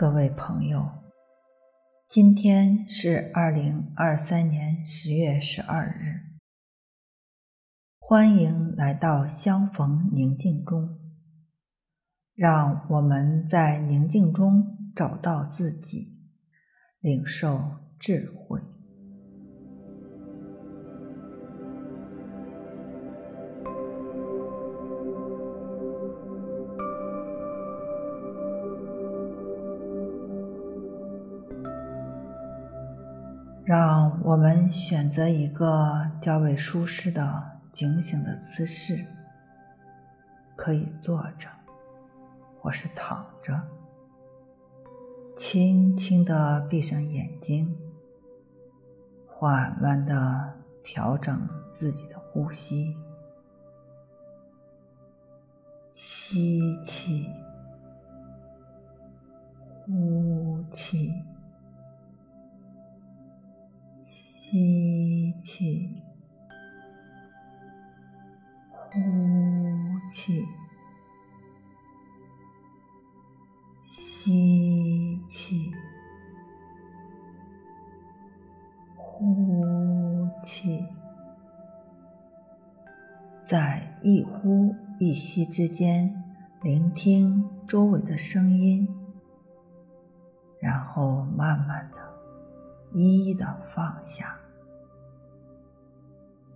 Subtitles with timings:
[0.00, 0.88] 各位朋友，
[2.08, 6.38] 今天是二零二三年十月十二日，
[7.98, 10.98] 欢迎来到相逢宁静中，
[12.34, 16.16] 让我们在宁静中找到自己，
[17.00, 17.60] 领受
[17.98, 18.58] 智慧。
[33.70, 37.40] 让我们选择一个较为舒适的
[37.72, 38.98] 警醒的姿势，
[40.56, 41.48] 可以坐着，
[42.60, 43.62] 或是躺着，
[45.36, 47.78] 轻轻地闭上眼睛，
[49.28, 52.96] 缓慢地调整自己的呼吸，
[55.92, 57.30] 吸气，
[79.00, 80.86] 呼气，
[83.40, 86.22] 在一呼一吸之间，
[86.62, 88.88] 聆听周围的声音，
[90.60, 92.00] 然后慢慢的。
[92.92, 94.36] 一一的放下，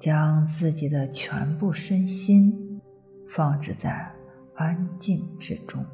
[0.01, 2.81] 将自己的全部身心
[3.29, 4.11] 放置在
[4.57, 5.87] 安静之中。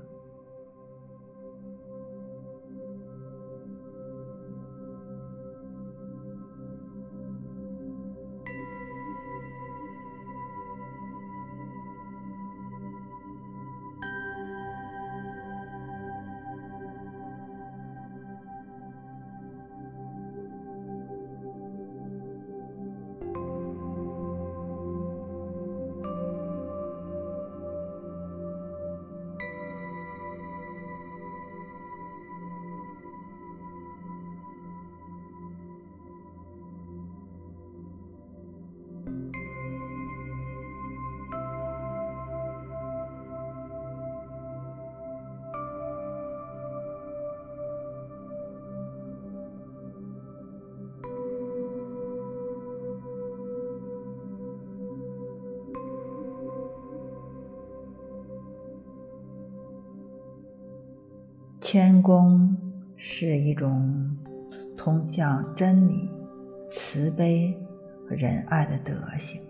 [61.72, 62.56] 谦恭
[62.96, 64.18] 是一种
[64.76, 66.10] 通向真理、
[66.68, 67.56] 慈悲
[68.08, 69.40] 和仁爱的德行。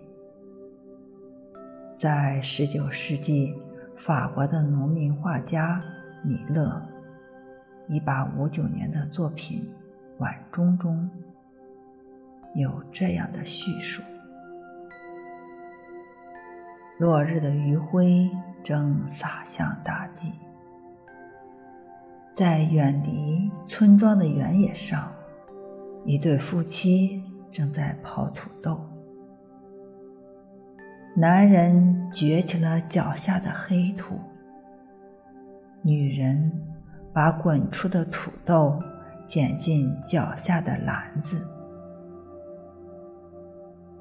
[1.97, 3.55] 在十九世纪，
[3.97, 5.81] 法国的农民画家
[6.23, 6.79] 米勒
[7.87, 9.67] 一八五九年的作品
[10.21, 11.09] 《晚钟》中
[12.53, 14.03] 有这样的叙述：
[16.99, 18.29] 落日的余晖
[18.63, 20.31] 正洒向大地。
[22.35, 25.11] 在远离村庄的原野上，
[26.05, 28.79] 一对夫妻正在刨土豆。
[31.15, 34.17] 男人掘起了脚下的黑土，
[35.81, 36.51] 女人
[37.13, 38.79] 把滚出的土豆
[39.27, 41.45] 捡进脚下的篮子。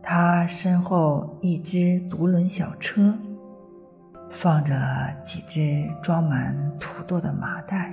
[0.00, 3.12] 他身后一只独轮小车，
[4.30, 4.74] 放着
[5.24, 7.92] 几只装满土豆的麻袋。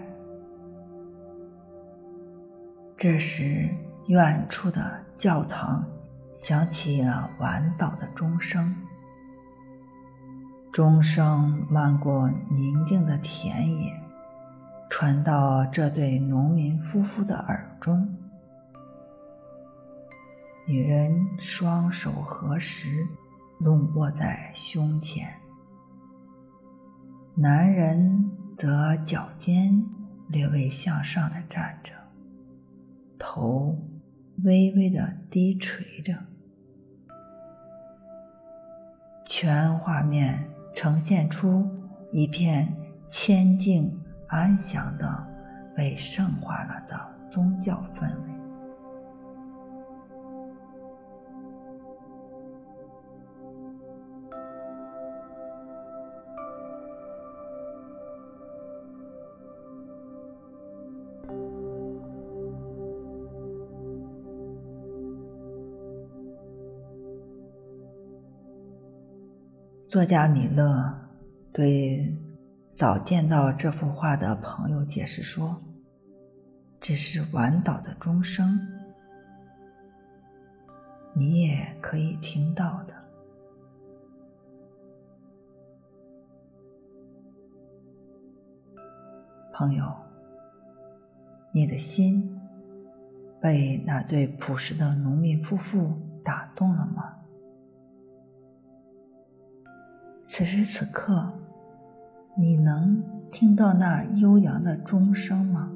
[3.00, 3.70] 这时，
[4.08, 5.86] 远处的教堂
[6.40, 8.76] 响起了晚祷的钟声，
[10.74, 13.94] 钟声漫过宁静的田野，
[14.90, 18.18] 传到这对农民夫妇的耳中。
[20.66, 23.06] 女人双手合十，
[23.60, 25.24] 拢握在胸前；
[27.36, 29.86] 男人则脚尖
[30.30, 31.92] 略微向上的站着。
[33.18, 33.78] 头
[34.44, 36.14] 微微的低垂着，
[39.26, 41.68] 全画面呈现出
[42.12, 42.72] 一片
[43.10, 45.28] 恬静安详的、
[45.76, 48.37] 被圣化了的宗教氛围。
[69.88, 70.94] 作家米勒
[71.54, 72.14] 对
[72.74, 75.56] 早见到这幅画的朋友解释说
[76.78, 78.60] ：“这是晚岛的钟声，
[81.14, 82.94] 你也可以听到的。
[89.54, 89.90] 朋友，
[91.54, 92.38] 你的心
[93.40, 97.14] 被那对朴实的农民夫妇打动了吗？
[100.38, 101.34] 此时此刻，
[102.38, 105.72] 你能听到那悠扬的钟声吗？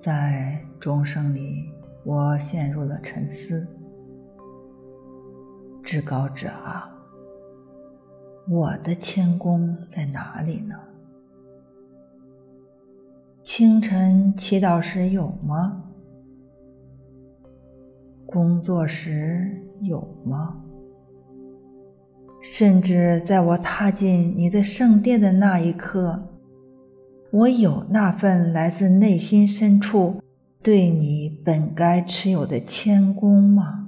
[0.00, 1.70] 在钟声里，
[2.04, 3.68] 我陷入了沉思。
[5.82, 6.90] 至高者啊，
[8.48, 10.74] 我的谦恭在哪里呢？
[13.44, 15.82] 清晨祈祷时有吗？
[18.24, 20.64] 工作时有吗？
[22.40, 26.29] 甚至在我踏进你的圣殿的那一刻，
[27.32, 30.20] 我有那份来自内心深处
[30.62, 33.79] 对你本该持有的谦恭吗？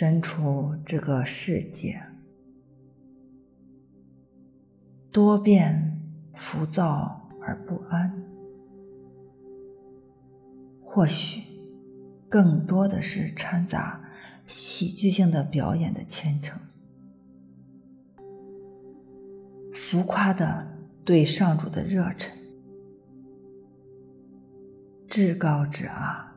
[0.00, 2.00] 身处这个世界，
[5.10, 6.00] 多变、
[6.34, 8.22] 浮躁而不安，
[10.80, 11.42] 或许
[12.28, 14.00] 更多的是掺杂
[14.46, 16.56] 喜剧性的表演的虔诚，
[19.74, 20.64] 浮夸的
[21.04, 22.32] 对上主的热忱。
[25.08, 26.27] 至高者啊！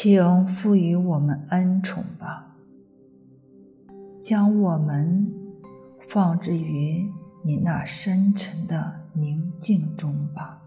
[0.00, 2.54] 请赋予我们恩宠吧，
[4.22, 5.28] 将我们
[5.98, 7.04] 放置于
[7.42, 10.62] 你那深沉的宁静中吧。